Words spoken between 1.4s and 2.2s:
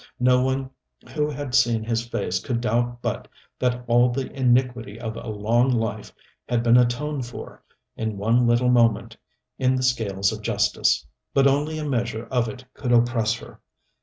seen his